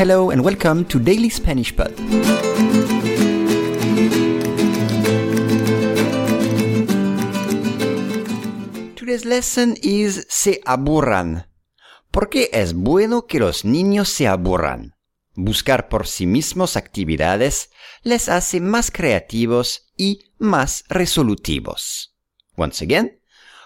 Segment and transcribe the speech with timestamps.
[0.00, 1.94] Hello and welcome to Daily Spanish Pod.
[8.96, 11.48] Today's lesson is se aburran.
[12.10, 14.94] ¿Por qué es bueno que los niños se aburran?
[15.34, 17.68] Buscar por sí mismos actividades
[18.02, 22.16] les hace más creativos y más resolutivos.
[22.56, 23.20] Once again,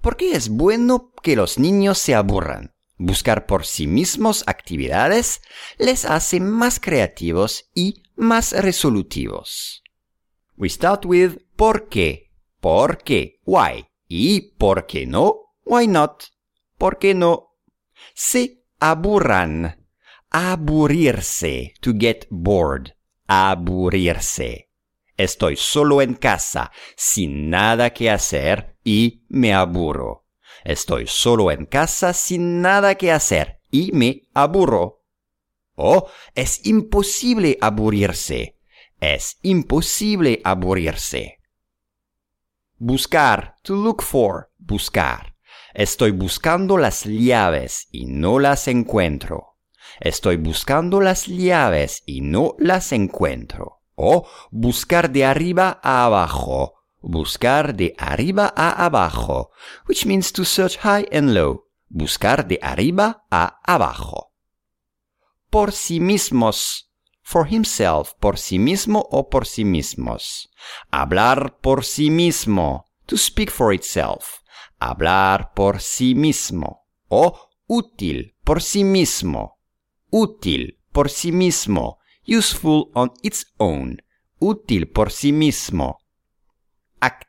[0.00, 2.75] ¿por qué es bueno que los niños se aburran?
[2.98, 5.42] Buscar por sí mismos actividades
[5.78, 9.82] les hace más creativos y más resolutivos.
[10.56, 12.32] We start with ¿por qué?
[12.60, 13.40] ¿Por qué?
[13.44, 13.86] Why?
[14.08, 15.52] ¿Y por qué no?
[15.64, 16.24] Why not?
[16.78, 17.50] ¿Por qué no?
[18.14, 19.86] Se aburran.
[20.30, 21.74] Aburrirse.
[21.80, 22.92] To get bored.
[23.26, 24.70] Aburrirse.
[25.16, 30.25] Estoy solo en casa, sin nada que hacer y me aburro.
[30.64, 35.02] Estoy solo en casa sin nada que hacer y me aburro.
[35.74, 38.56] Oh, es imposible aburrirse.
[39.00, 41.40] Es imposible aburrirse.
[42.78, 45.34] Buscar, to look for, buscar.
[45.74, 49.56] Estoy buscando las llaves y no las encuentro.
[50.00, 53.82] Estoy buscando las llaves y no las encuentro.
[53.94, 56.76] O buscar de arriba a abajo
[57.06, 59.50] buscar de arriba a abajo,
[59.86, 64.32] which means to search high and low, buscar de arriba a abajo.
[65.48, 66.90] Por sí mismos,
[67.22, 70.50] for himself, por sí mismo o por sí mismos.
[70.90, 74.40] Hablar por sí mismo, to speak for itself,
[74.80, 76.86] hablar por sí mismo.
[77.08, 79.60] O útil por sí mismo,
[80.10, 84.02] útil por sí mismo, useful on its own,
[84.40, 86.00] útil por sí mismo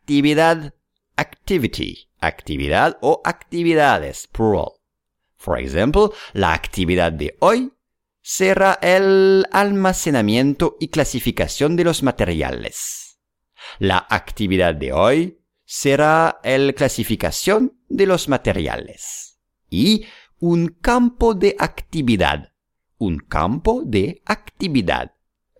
[0.07, 0.73] actividad,
[1.17, 4.71] activity, actividad o actividades, plural.
[5.35, 7.73] For example, la actividad de hoy
[8.21, 13.19] será el almacenamiento y clasificación de los materiales.
[13.79, 19.41] La actividad de hoy será el clasificación de los materiales.
[19.69, 20.05] Y
[20.39, 22.53] un campo de actividad.
[22.97, 25.11] Un campo de actividad.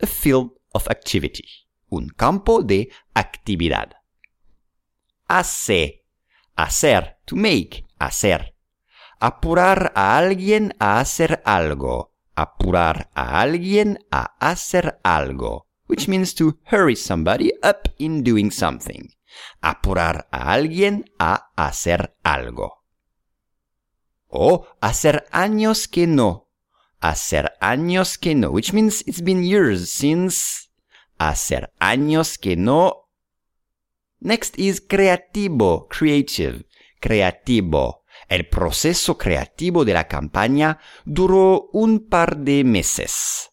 [0.02, 1.44] A field of activity.
[1.90, 3.97] Un campo de actividad
[5.28, 6.06] hace,
[6.56, 8.56] hacer, to make, hacer.
[9.20, 12.14] Apurar a alguien a hacer algo.
[12.36, 15.66] Apurar a alguien a hacer algo.
[15.88, 19.16] Which means to hurry somebody up in doing something.
[19.62, 22.84] Apurar a alguien a hacer algo.
[24.28, 26.50] O hacer años que no.
[27.00, 28.52] Hacer años que no.
[28.52, 30.70] Which means it's been years since.
[31.18, 33.07] Hacer años que no
[34.20, 36.66] Next is creativo, creative,
[37.00, 38.04] creativo.
[38.28, 43.52] El proceso creativo de la campaña duró un par de meses.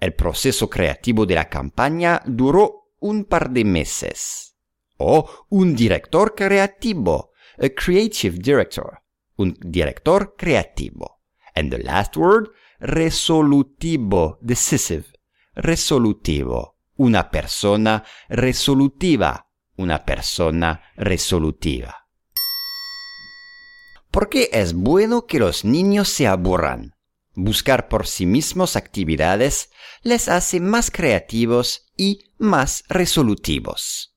[0.00, 4.56] El proceso creativo de la campaña duró un par de meses.
[4.98, 9.02] O un director creativo, a creative director,
[9.36, 11.20] un director creativo.
[11.54, 12.50] And the last word,
[12.80, 15.06] resolutivo, decisive,
[15.54, 22.08] resolutivo, una persona resolutiva, una persona resolutiva.
[24.10, 26.94] ¿Por qué es bueno que los niños se aburran?
[27.34, 29.70] Buscar por sí mismos actividades
[30.02, 34.13] les hace más creativos y más resolutivos.